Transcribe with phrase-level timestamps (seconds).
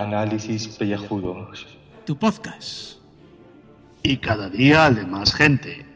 [0.00, 1.66] Análisis Pellejudos.
[2.06, 2.98] Tu podcast.
[4.02, 5.91] Y cada día de más gente.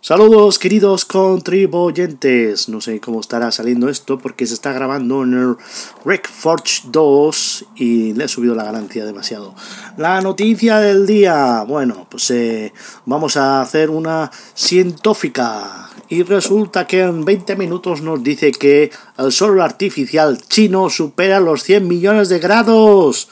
[0.00, 2.68] Saludos queridos contribuyentes.
[2.68, 5.56] No sé cómo estará saliendo esto porque se está grabando en el
[6.04, 9.56] RecForge 2 y le he subido la ganancia demasiado.
[9.96, 11.64] La noticia del día.
[11.66, 12.72] Bueno, pues eh,
[13.06, 15.90] vamos a hacer una científica.
[16.08, 21.64] Y resulta que en 20 minutos nos dice que el sol artificial chino supera los
[21.64, 23.28] 100 millones de grados.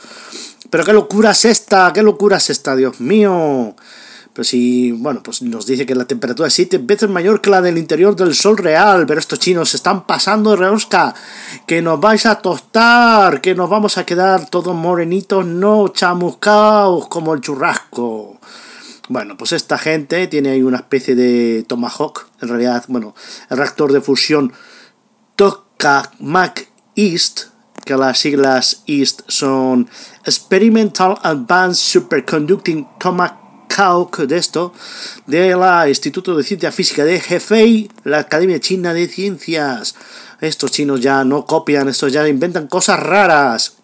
[0.69, 3.77] Pero qué locura es esta, qué locura es esta, Dios mío.
[4.37, 7.63] Pero si, bueno, pues nos dice que la temperatura es 7 veces mayor que la
[7.63, 11.15] del interior del sol real, pero estos chinos se están pasando de rosca,
[11.67, 17.33] que nos vais a tostar, que nos vamos a quedar todos morenitos, no chamuscaos como
[17.33, 18.39] el churrasco.
[19.09, 23.15] Bueno, pues esta gente tiene ahí una especie de Tomahawk, en realidad, bueno,
[23.49, 24.53] el reactor de fusión
[25.37, 27.45] Tokamak East,
[27.87, 29.89] que las siglas East son
[30.27, 32.87] Experimental Advanced Superconducting
[33.77, 34.73] De esto,
[35.27, 39.97] del Instituto de Ciencia Física de Hefei, la Academia China de Ciencias.
[40.41, 43.75] Estos chinos ya no copian, estos ya inventan cosas raras.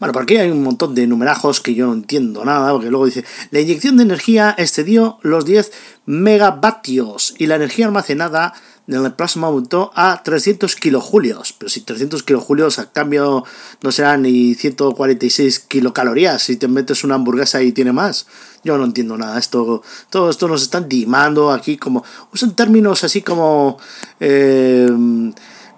[0.00, 3.06] Bueno, por aquí hay un montón de numerajos que yo no entiendo nada, porque luego
[3.06, 5.70] dice, la inyección de energía excedió los 10
[6.06, 8.54] megavatios y la energía almacenada
[8.96, 11.54] en el plasma aumentó a 300 kilojulios.
[11.56, 13.44] Pero si 300 kilojulios a cambio
[13.82, 18.26] no serán ni 146 kilocalorías si te metes una hamburguesa y tiene más.
[18.64, 19.38] Yo no entiendo nada.
[19.38, 22.04] Esto, todo esto nos están dimando aquí como...
[22.32, 23.78] Usan términos así como...
[24.18, 24.90] Eh,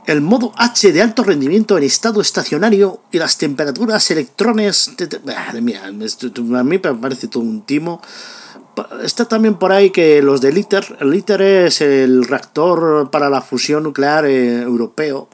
[0.05, 4.90] el modo H de alto rendimiento en estado estacionario y las temperaturas electrones...
[5.24, 8.00] madre mía, a mí me parece todo un timo
[9.03, 13.41] está también por ahí que los de ITER, el ITER es el reactor para la
[13.41, 15.29] fusión nuclear eh, europeo.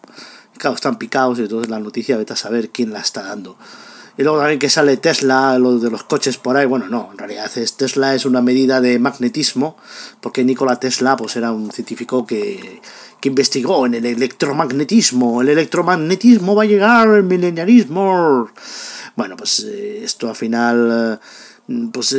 [0.57, 3.57] Claro, están picados entonces la noticia, vete a saber quién la está dando.
[4.19, 6.67] Y luego también que sale Tesla, lo de los coches por ahí.
[6.67, 9.77] Bueno, no, en realidad es, Tesla es una medida de magnetismo,
[10.21, 12.83] porque Nikola Tesla pues, era un científico que,
[13.21, 15.41] que investigó en el electromagnetismo.
[15.41, 18.51] El electromagnetismo va a llegar, el milenialismo.
[19.15, 21.21] Bueno, pues eh, esto al final,
[21.69, 22.17] eh, pues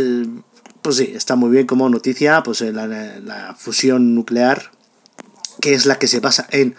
[0.82, 4.72] pues sí, está muy bien como noticia, pues la, la fusión nuclear,
[5.62, 6.76] que es la que se basa en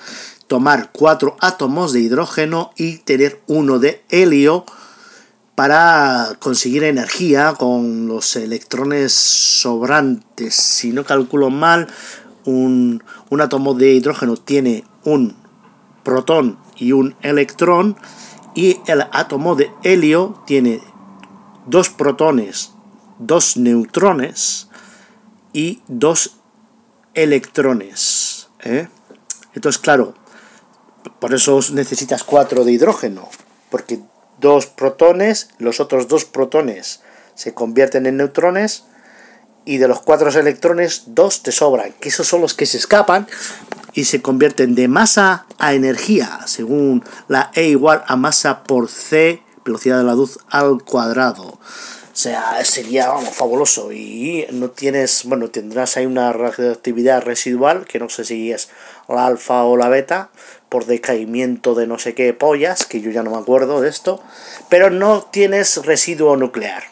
[0.46, 4.64] tomar cuatro átomos de hidrógeno y tener uno de helio
[5.54, 10.54] para conseguir energía con los electrones sobrantes.
[10.54, 11.86] Si no calculo mal,
[12.44, 15.36] un, un átomo de hidrógeno tiene un
[16.02, 17.96] protón y un electrón
[18.54, 20.80] y el átomo de helio tiene
[21.66, 22.72] dos protones,
[23.20, 24.68] dos neutrones
[25.52, 26.38] y dos
[27.14, 28.48] electrones.
[28.64, 28.88] ¿eh?
[29.54, 30.14] Entonces, claro,
[31.18, 33.28] por eso necesitas cuatro de hidrógeno,
[33.70, 34.00] porque
[34.40, 37.02] dos protones, los otros dos protones
[37.34, 38.84] se convierten en neutrones
[39.64, 43.26] y de los cuatro electrones, dos te sobran, que esos son los que se escapan
[43.92, 49.42] y se convierten de masa a energía, según la E igual a masa por C,
[49.64, 51.58] velocidad de la luz al cuadrado.
[52.20, 53.92] Sea, sería vamos, fabuloso.
[53.92, 58.68] Y no tienes, bueno, tendrás ahí una radioactividad residual, que no sé si es
[59.08, 60.28] la alfa o la beta,
[60.68, 64.22] por decaimiento de no sé qué pollas, que yo ya no me acuerdo de esto,
[64.68, 66.82] pero no tienes residuo nuclear,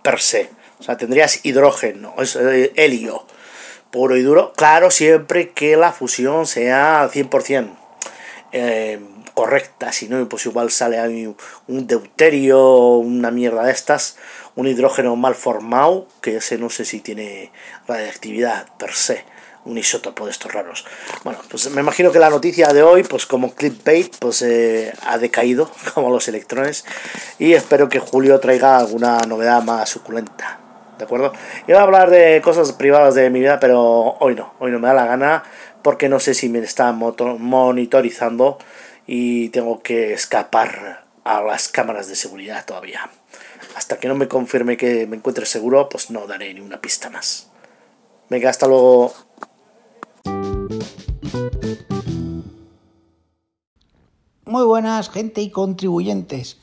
[0.00, 0.48] per se.
[0.80, 3.26] O sea, tendrías hidrógeno, es, eh, helio,
[3.90, 4.54] puro y duro.
[4.56, 7.76] Claro, siempre que la fusión sea 100%.
[8.52, 9.00] Eh,
[9.34, 11.34] correcta, si no, pues igual sale ahí
[11.66, 14.16] un deuterio, una mierda de estas,
[14.54, 17.50] un hidrógeno mal formado, que ese no sé si tiene
[17.86, 19.24] radiactividad per se,
[19.64, 20.86] un isótopo de estos raros.
[21.24, 25.18] Bueno, pues me imagino que la noticia de hoy, pues como clickbait, pues eh, ha
[25.18, 26.84] decaído, como los electrones,
[27.38, 30.60] y espero que Julio traiga alguna novedad más suculenta.
[30.96, 31.32] ¿De acuerdo?
[31.66, 33.82] Iba a hablar de cosas privadas de mi vida, pero
[34.20, 35.42] hoy no, hoy no me da la gana,
[35.82, 38.58] porque no sé si me está monitorizando
[39.06, 43.10] y tengo que escapar a las cámaras de seguridad todavía.
[43.76, 47.10] Hasta que no me confirme que me encuentre seguro, pues no daré ni una pista
[47.10, 47.48] más.
[48.30, 49.12] Venga, hasta luego.
[54.46, 56.58] Muy buenas, gente y contribuyentes.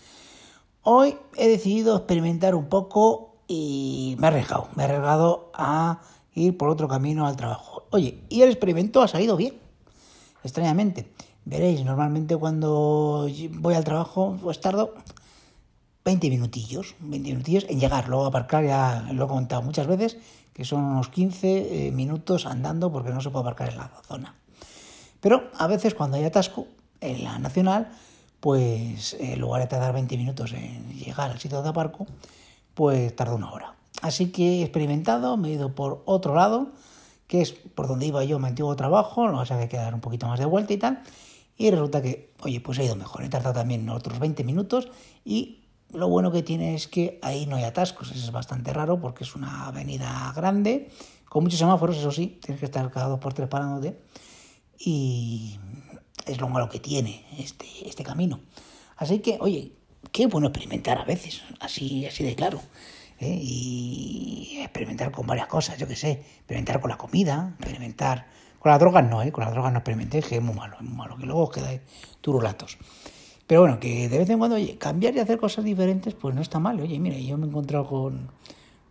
[0.83, 4.69] Hoy he decidido experimentar un poco y me he arriesgado.
[4.75, 6.01] Me he arriesgado a
[6.33, 7.85] ir por otro camino al trabajo.
[7.91, 9.59] Oye, y el experimento ha salido bien,
[10.43, 11.11] extrañamente.
[11.45, 14.93] Veréis, normalmente cuando voy al trabajo, pues tardo
[16.05, 20.17] 20 minutillos, 20 minutillos en llegar, luego aparcar, ya lo he comentado muchas veces,
[20.53, 24.35] que son unos 15 eh, minutos andando porque no se puede aparcar en la zona.
[25.19, 26.67] Pero a veces cuando hay atasco
[26.99, 27.91] en la nacional,
[28.39, 32.07] pues en lugar de tardar 20 minutos en llegar al sitio de aparco,
[32.73, 33.75] pues tarda una hora.
[34.01, 36.69] Así que he experimentado, me he ido por otro lado,
[37.27, 40.01] que es por donde iba yo mi antiguo trabajo, no vas a que dar un
[40.01, 41.03] poquito más de vuelta y tal.
[41.57, 43.23] Y resulta que, oye, pues ha ido mejor.
[43.23, 44.89] He tardado también otros 20 minutos
[45.23, 45.61] y
[45.93, 48.11] lo bueno que tiene es que ahí no hay atascos.
[48.11, 50.89] Eso es bastante raro porque es una avenida grande,
[51.25, 53.99] con muchos semáforos, eso sí, tienes que estar cada dos por tres parándote.
[54.77, 55.59] Y
[56.25, 58.39] es lo malo que tiene este, este camino.
[58.97, 59.73] Así que, oye,
[60.11, 62.61] qué bueno experimentar a veces, así, así de claro.
[63.19, 63.39] ¿eh?
[63.41, 68.27] Y experimentar con varias cosas, yo qué sé, experimentar con la comida, experimentar
[68.61, 69.31] con las drogas no, ¿eh?
[69.31, 71.49] con las drogas no experimenté, que es muy malo, es muy malo, que luego os
[71.49, 71.81] quedáis
[72.21, 72.77] turulatos.
[73.47, 76.41] Pero bueno, que de vez en cuando, oye, cambiar y hacer cosas diferentes, pues no
[76.41, 76.79] está mal.
[76.79, 78.29] Oye, mira, yo me he encontrado con,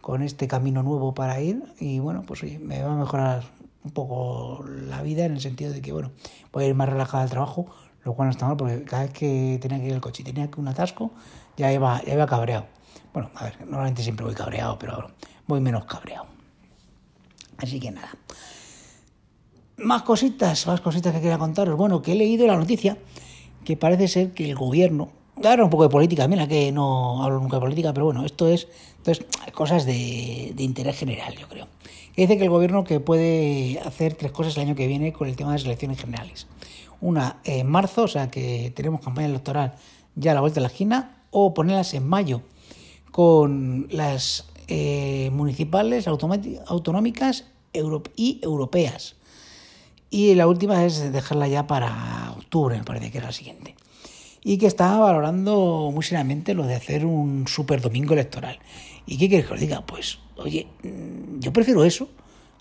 [0.00, 3.44] con este camino nuevo para ir y bueno, pues oye, me va a mejorar
[3.84, 6.10] un poco la vida en el sentido de que, bueno,
[6.52, 7.66] voy a ir más relajada al trabajo,
[8.02, 10.24] lo cual no está mal porque cada vez que tenía que ir al coche y
[10.24, 11.12] tenía que un atasco,
[11.56, 12.66] ya iba, ya iba cabreado.
[13.12, 15.12] Bueno, a ver, normalmente siempre voy cabreado, pero
[15.46, 16.26] voy menos cabreado.
[17.56, 18.10] Así que nada.
[19.82, 21.76] Más cositas, más cositas que quería contaros.
[21.76, 22.98] Bueno, que he leído la noticia
[23.64, 25.08] que parece ser que el gobierno,
[25.42, 28.48] ahora un poco de política, mira que no hablo nunca de política, pero bueno, esto
[28.48, 28.68] es
[28.98, 29.24] entonces,
[29.54, 31.66] cosas de, de interés general, yo creo.
[32.14, 35.36] dice que el gobierno que puede hacer tres cosas el año que viene con el
[35.36, 36.46] tema de las elecciones generales.
[37.00, 39.74] Una en marzo, o sea que tenemos campaña electoral
[40.14, 42.42] ya a la vuelta de la esquina, o ponerlas en mayo
[43.10, 47.46] con las eh, municipales, autonómicas
[48.16, 49.16] y europeas.
[50.10, 53.76] Y la última es dejarla ya para octubre, me parece que era la siguiente.
[54.42, 58.58] Y que está valorando muy seriamente lo de hacer un super domingo electoral.
[59.06, 59.86] ¿Y qué quieres que os diga?
[59.86, 62.08] Pues, oye, mm, yo prefiero eso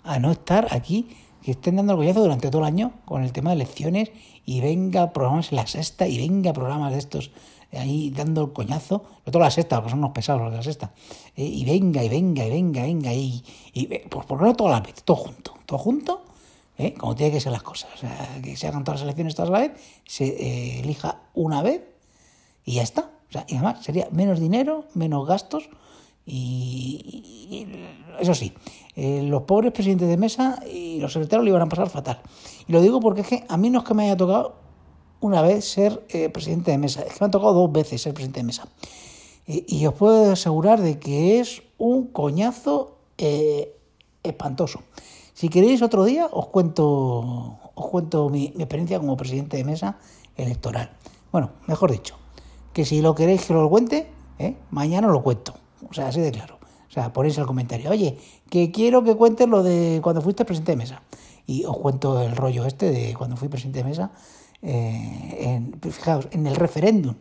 [0.04, 1.08] a no estar aquí,
[1.42, 4.10] que estén dando el collazo durante todo el año con el tema de elecciones
[4.44, 7.30] y venga programas en la sexta y venga programas de estos
[7.72, 10.62] ahí dando el coñazo, no toda la sexta, porque son unos pesados los de la
[10.62, 10.92] sexta,
[11.36, 14.80] eh, y venga, y venga, y venga, venga, y, y pues por no toda la
[14.80, 16.24] vez, todo junto, todo junto,
[16.78, 16.94] ¿eh?
[16.94, 17.90] como tiene que ser las cosas,
[18.42, 19.72] que se hagan todas las elecciones todas a la vez,
[20.06, 21.82] se eh, elija una vez
[22.64, 23.10] y ya está.
[23.28, 25.68] O sea, y además sería menos dinero, menos gastos,
[26.26, 27.66] y,
[28.20, 28.52] eso sí,
[28.96, 32.20] los pobres presidentes de mesa y los secretarios lo iban a pasar fatal.
[32.68, 34.56] Y lo digo porque es que a mí no es que me haya tocado
[35.20, 37.02] una vez ser eh, presidente de mesa.
[37.02, 38.68] Es que me ha tocado dos veces ser presidente de mesa.
[39.46, 43.76] y os puedo asegurar de que es un coñazo eh,
[44.22, 44.80] espantoso.
[45.40, 49.96] Si queréis otro día os cuento, os cuento mi, experiencia como presidente de mesa
[50.36, 50.90] electoral.
[51.32, 52.18] Bueno, mejor dicho,
[52.74, 54.58] que si lo queréis que lo cuente, ¿eh?
[54.70, 55.54] mañana lo cuento.
[55.88, 56.58] O sea, así de claro.
[56.90, 58.18] O sea, ponéis el comentario, oye,
[58.50, 61.02] que quiero que cuentes lo de cuando fuiste presidente de mesa.
[61.46, 64.10] Y os cuento el rollo este de cuando fui presidente de mesa
[64.60, 67.14] eh, en, fijaos, en el referéndum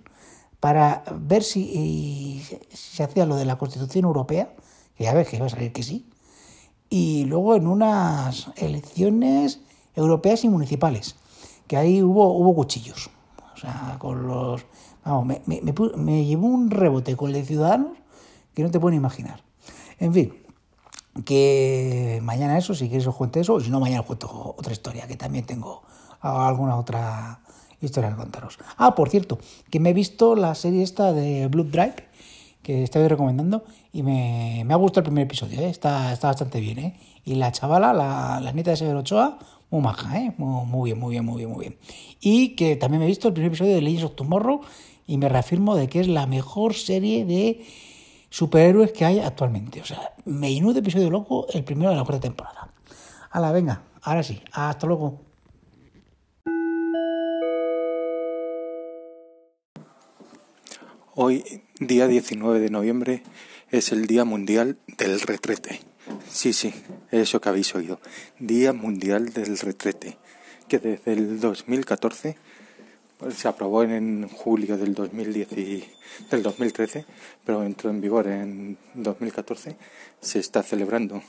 [0.59, 2.43] para ver si,
[2.73, 4.53] se hacía lo de la Constitución Europea,
[4.97, 6.09] que ya ves que iba a salir que sí,
[6.89, 9.61] y luego en unas elecciones
[9.95, 11.15] europeas y municipales,
[11.67, 13.09] que ahí hubo, hubo cuchillos.
[13.53, 14.65] O sea, con los...
[15.05, 15.61] Vamos, me, me,
[15.97, 17.97] me, llevó un rebote con el de Ciudadanos
[18.53, 19.43] que no te pueden imaginar.
[19.99, 20.33] En fin,
[21.25, 24.73] que mañana eso, si quieres os cuento eso, o si no, mañana os cuento otra
[24.73, 25.83] historia, que también tengo
[26.21, 27.39] alguna otra
[27.81, 28.57] historia que contaros.
[28.77, 32.08] Ah, por cierto, que me he visto la serie esta de Blue Drive,
[32.61, 33.63] que estoy recomendando,
[33.93, 35.69] y me, me ha gustado el primer episodio, ¿eh?
[35.69, 36.79] está, está bastante bien.
[36.79, 36.99] ¿eh?
[37.25, 39.39] Y la chavala, la, la nieta de Severo Ochoa,
[39.69, 40.33] muy maja, ¿eh?
[40.37, 41.77] muy, bien, muy bien, muy bien, muy bien.
[42.19, 44.61] Y que también me he visto el primer episodio de Legends of Tomorrow
[45.05, 47.65] y me reafirmo de que es la mejor serie de
[48.29, 49.81] superhéroes que hay actualmente.
[49.81, 52.69] O sea, me de episodio loco el primero de la cuarta temporada.
[53.31, 55.28] Hala, venga, ahora sí, hasta luego.
[61.21, 61.43] Hoy,
[61.81, 63.23] día 19 de noviembre,
[63.71, 65.81] es el Día Mundial del Retrete.
[66.29, 66.73] Sí, sí,
[67.11, 67.99] eso que habéis oído.
[68.39, 70.17] Día Mundial del Retrete,
[70.69, 72.37] que desde el 2014
[73.17, 75.49] pues, se aprobó en julio del, 2010
[76.31, 77.05] del 2013,
[77.43, 79.75] pero entró en vigor en 2014,
[80.21, 81.21] se está celebrando.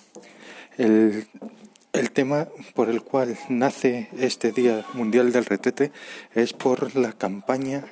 [0.78, 1.26] El,
[1.92, 5.90] el tema por el cual nace este Día Mundial del Retrete
[6.36, 7.84] es por la campaña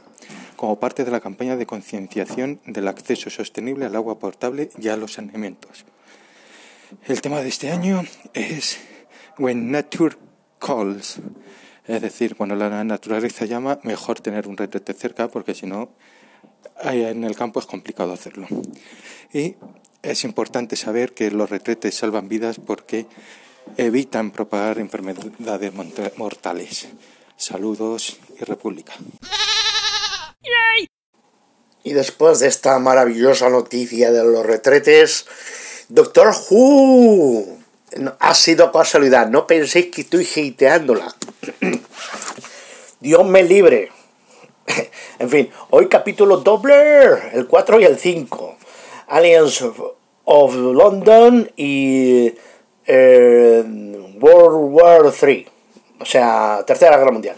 [0.59, 4.97] como parte de la campaña de concienciación del acceso sostenible al agua potable y a
[4.97, 5.85] los saneamientos.
[7.07, 8.03] El tema de este año
[8.35, 8.79] es
[9.39, 10.17] When Nature
[10.59, 11.21] Calls,
[11.87, 15.91] es decir, cuando la naturaleza llama, mejor tener un retrete cerca porque si no,
[16.83, 18.49] en el campo es complicado hacerlo.
[19.33, 19.55] Y
[20.03, 23.07] es importante saber que los retretes salvan vidas porque
[23.77, 25.73] evitan propagar enfermedades
[26.17, 26.89] mortales.
[27.37, 28.95] Saludos y República.
[31.85, 35.27] Y después de esta maravillosa noticia de los retretes,
[35.89, 37.59] Doctor Who
[38.19, 41.15] ha sido casualidad, no penséis que estoy hateándola.
[43.01, 43.91] Dios me libre.
[45.21, 46.75] En fin, hoy capítulo doble,
[47.33, 48.57] el 4 y el 5.
[49.09, 49.65] Aliens
[50.25, 52.33] of London y
[52.87, 53.65] eh,
[54.21, 55.47] World War 3.
[56.01, 57.37] O sea, Tercera Guerra Mundial.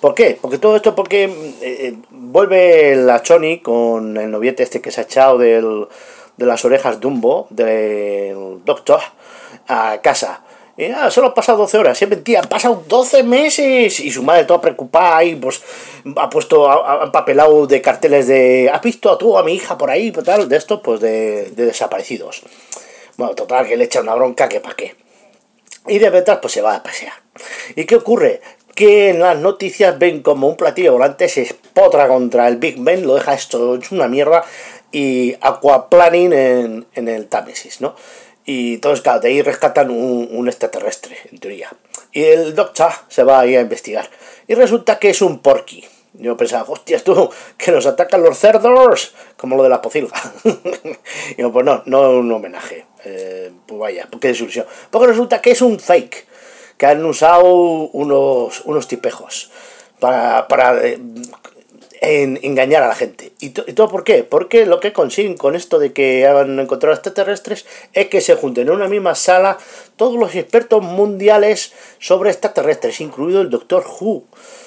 [0.00, 0.38] ¿Por qué?
[0.40, 1.96] Porque todo esto porque eh, eh,
[2.26, 5.86] vuelve la Choni con el noviete este que se ha echado del,
[6.36, 9.00] de las orejas Dumbo, del Doctor,
[9.68, 10.42] a casa.
[10.76, 11.98] Y ah, solo han pasado 12 horas.
[11.98, 13.98] Sí, mentira, han pasado 12 meses.
[14.00, 15.62] Y su madre toda preocupada y pues
[16.16, 19.90] ha puesto, ha, empapelado de carteles de ¿has visto a tú, a mi hija por
[19.90, 20.12] ahí?
[20.12, 22.42] Pues, tal, de esto, pues de, de desaparecidos.
[23.16, 24.94] Bueno, total, que le echa una bronca que pa' qué.
[25.88, 27.14] Y de ventas, pues se va a pasear.
[27.74, 28.42] ¿Y qué ocurre?
[28.76, 33.04] Que en las noticias ven como un platillo volante se espotra contra el Big Ben,
[33.04, 34.44] lo deja esto es una mierda,
[34.92, 37.96] y aquaplaning en, en el Támesis, ¿no?
[38.46, 41.68] Y entonces, claro, de ahí rescatan un, extraterrestre, en teoría.
[42.12, 44.08] Y el Doctor se va ahí a investigar.
[44.46, 45.84] Y resulta que es un porky.
[46.14, 47.28] Yo pensaba, hostias tú,
[47.58, 50.14] que nos atacan los cerdos, como lo de la pocilga.
[51.36, 52.86] y yo, pues no, no un homenaje.
[53.04, 54.64] Eh, pues vaya, qué desilusión.
[54.90, 56.26] Porque resulta que es un fake,
[56.76, 59.50] que han usado unos, unos tipejos
[59.98, 60.98] para, para eh,
[62.00, 63.32] en engañar a la gente.
[63.40, 64.22] ¿Y, todo por qué?
[64.22, 68.68] Porque lo que consiguen con esto de que han encontrado extraterrestres es que se junten
[68.68, 69.58] en una misma sala
[69.96, 74.24] todos los expertos mundiales sobre extraterrestres, incluido el Doctor Who,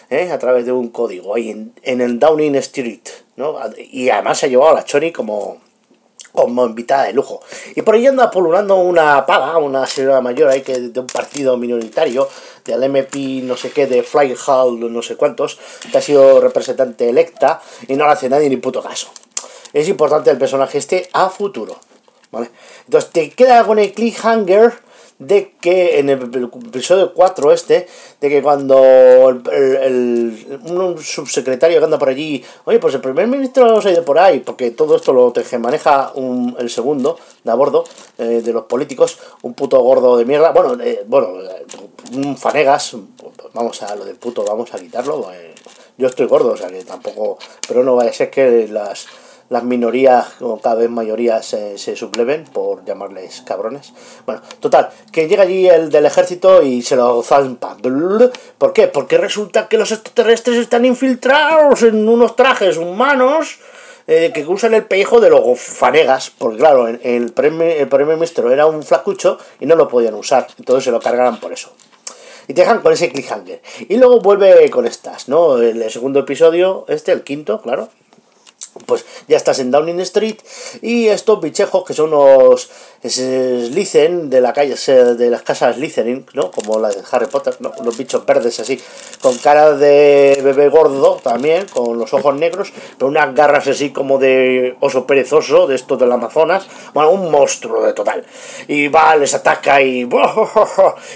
[0.09, 0.31] ¿eh?
[0.31, 3.07] a través de un código ahí en, el Downing Street.
[3.35, 3.57] ¿no?
[3.77, 5.61] Y además se ha llevado a la Choni como,
[6.31, 7.41] como invitada de lujo.
[7.75, 11.57] Y por ahí anda polulando una pava, una señora mayor ahí que de un partido
[11.57, 12.27] minoritario,
[12.65, 15.59] del MP no sé qué, de Fly Hall no sé cuántos,
[15.91, 19.09] que ha sido representante electa y no le hace nadie ni puto caso.
[19.73, 21.79] Es importante el personaje este a futuro.
[22.31, 22.51] ¿Vale?
[22.85, 24.73] Entonces te queda con el cliffhanger
[25.19, 27.87] de que en el episodio 4 este,
[28.21, 33.81] de que cuando el, un subsecretario que anda por allí, oye, pues el primer ministro
[33.81, 37.51] se ha ido por ahí, porque todo esto lo te maneja un, el segundo de
[37.51, 37.83] a bordo
[38.17, 41.33] eh, de los políticos, un puto gordo de mierda, bueno, eh, bueno,
[42.13, 42.95] un fanegas,
[43.53, 45.53] vamos a lo del puto, vamos a quitarlo, eh,
[45.97, 49.05] yo estoy gordo, o sea que tampoco, pero no vaya a ser que las
[49.49, 53.93] las minorías, o cada vez mayorías, se, se subleven, por llamarles cabrones.
[54.25, 57.75] Bueno, total, que llega allí el del ejército y se lo zampa.
[58.57, 58.87] ¿Por qué?
[58.87, 63.59] Porque resulta que los extraterrestres están infiltrados en unos trajes humanos
[64.07, 68.15] eh, que usan el pellejo de los fanegas, porque claro, el, el, primer, el primer
[68.15, 71.71] ministro era un flacucho y no lo podían usar, entonces se lo cargaran por eso
[72.47, 73.61] y te dejan con ese cliffhanger.
[73.87, 75.59] Y luego vuelve con estas, ¿no?
[75.59, 77.89] El segundo episodio, este, el quinto, claro,
[78.85, 80.37] pues ya estás en Downing Street
[80.81, 82.69] y estos bichejos que son unos
[83.07, 84.75] Slytherin de la calle
[85.15, 86.51] de las casas Slytherin, ¿no?
[86.51, 87.71] Como la de Harry Potter, ¿no?
[87.77, 88.79] Unos bichos verdes así,
[89.21, 94.17] con cara de bebé gordo también, con los ojos negros, pero unas garras así como
[94.17, 98.25] de oso perezoso, de estos del Amazonas, bueno, un monstruo de total.
[98.67, 100.07] Y va, les ataca y,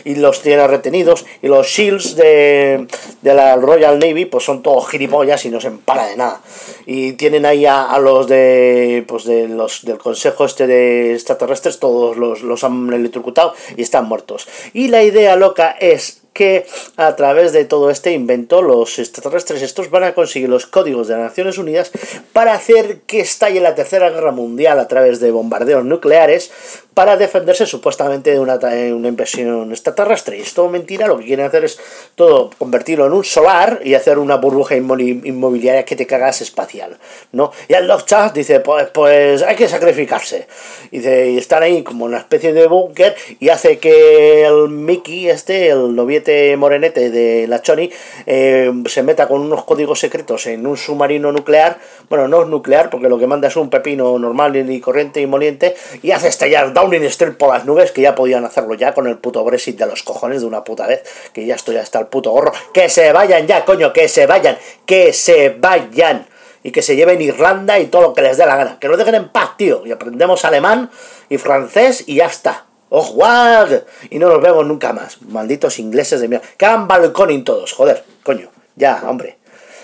[0.05, 2.87] y los tiene retenidos, y los shields de,
[3.21, 6.41] de la Royal Navy, pues son todos gilipollas y no se empara de nada.
[6.85, 12.17] Y tienen ahí a, los de, pues de los del consejo este de extraterrestres, todos
[12.17, 14.47] los, han electrocutado y están muertos.
[14.73, 16.65] Y la idea loca es que
[16.97, 21.15] a través de todo este invento los extraterrestres estos van a conseguir los códigos de
[21.15, 21.91] las Naciones Unidas
[22.33, 26.51] para hacer que estalle la Tercera Guerra Mundial a través de bombardeos nucleares
[26.93, 30.37] para defenderse supuestamente de una, una invasión extraterrestre.
[30.37, 31.79] Y es todo mentira, lo que quieren hacer es
[32.15, 36.97] todo convertirlo en un solar y hacer una burbuja inmobiliaria que te cagas espacial,
[37.31, 37.51] ¿no?
[37.67, 40.47] Y el Chat dice, pues, pues hay que sacrificarse.
[40.91, 45.29] Y, dice, y están ahí como una especie de búnker y hace que el Mickey,
[45.29, 46.22] este, el noviete
[46.57, 47.91] morenete de la Choni,
[48.25, 51.77] eh, se meta con unos códigos secretos en un submarino nuclear,
[52.09, 55.27] bueno, no es nuclear porque lo que manda es un pepino normal y corriente y
[55.27, 59.07] moliente, y hace estallar Downing Street por las nubes, que ya podían hacerlo ya con
[59.07, 61.03] el puto Brexit de los cojones de una puta vez,
[61.33, 62.51] que ya estoy hasta el puto gorro.
[62.73, 66.27] Que se vayan ya, coño, que se vayan, que se vayan.
[66.65, 68.77] Y que se lleven Irlanda y todo lo que les dé la gana.
[68.79, 69.85] Que nos dejen en paz, tío.
[69.85, 70.89] Y aprendemos alemán
[71.27, 72.67] y francés y ya está.
[72.95, 73.65] ¡Oh,
[74.11, 75.19] Y no nos vemos nunca más.
[75.23, 76.45] Malditos ingleses de mierda.
[76.55, 78.49] Que hagan balconing todos, joder, coño.
[78.75, 79.39] Ya, hombre.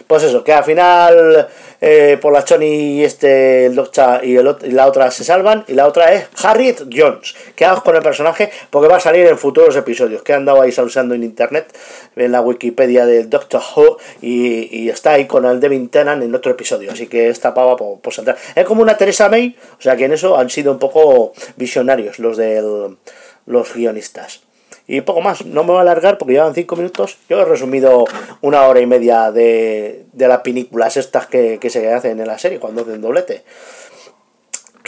[0.09, 1.47] Pues eso, que al final
[1.79, 5.65] eh, por la Choni y este el Doctor y, el, y la otra se salvan
[5.67, 7.35] y la otra es Harriet Jones.
[7.55, 10.73] Quedaos con el personaje porque va a salir en futuros episodios que han andado ahí
[10.83, 11.77] usando en internet
[12.15, 16.53] en la Wikipedia del Doctor Who y, está ahí con el Devin Tennant en otro
[16.53, 18.35] episodio, así que esta pava por, por saldrá.
[18.55, 22.17] Es como una Teresa May, o sea que en eso han sido un poco visionarios
[22.17, 22.97] los del
[23.45, 24.41] los guionistas.
[24.91, 27.19] Y poco más, no me voy a alargar porque llevan 5 minutos.
[27.29, 28.05] Yo he resumido
[28.41, 32.39] una hora y media de, de las películas estas que, que se hacen en la
[32.39, 33.43] serie cuando hacen doblete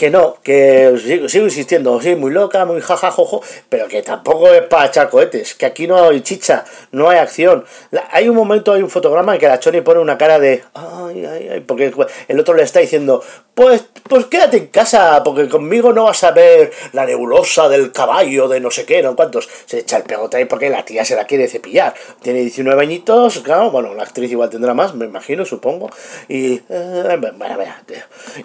[0.02, 4.62] que no, que sigo, sigo, insistiendo, sí, muy loca, muy jajajojo, pero que tampoco es
[4.62, 7.64] para echar cohetes, que aquí no hay chicha, no hay acción.
[8.10, 11.24] Hay un momento, hay un fotograma en que la Choni pone una cara de, ay,
[11.24, 11.94] ay, ay, porque
[12.26, 13.22] el otro le está diciendo,
[13.54, 18.48] pues, pues quédate en casa, porque conmigo no vas a ver la nebulosa del caballo,
[18.48, 19.48] de no sé qué, no cuántos.
[19.66, 21.94] Se echa el pegote ahí porque la tía se la quiere cepillar.
[22.22, 25.90] Tiene 19 añitos, claro, bueno, la actriz igual tendrá más, me imagino, supongo.
[26.28, 27.56] Y, eh, bueno, bueno,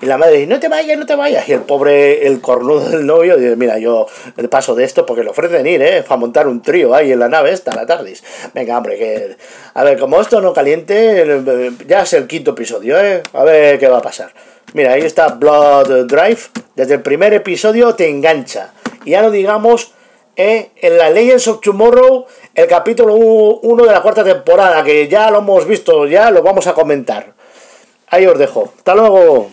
[0.02, 2.90] y la madre dice, no te vayas, no te vayas y el pobre, el cornudo
[2.90, 4.08] del novio, dice, mira, yo
[4.50, 6.04] paso de esto porque le ofrecen ir, ¿eh?
[6.04, 8.24] Para montar un trío ahí en la nave esta, la tardis.
[8.54, 9.38] Venga, hombre, que...
[9.74, 11.44] A ver, como esto no caliente,
[11.88, 13.24] ya es el quinto episodio, ¿eh?
[13.34, 14.32] A ver qué va a pasar.
[14.74, 16.40] Mira, ahí está Blood Drive.
[16.76, 18.74] Desde el primer episodio te engancha.
[19.06, 19.92] Y ya no digamos
[20.36, 25.32] eh, en la Legends of Tomorrow, el capítulo 1 de la cuarta temporada, que ya
[25.32, 27.34] lo hemos visto, ya lo vamos a comentar.
[28.08, 28.74] Ahí os dejo.
[28.78, 29.50] Hasta luego.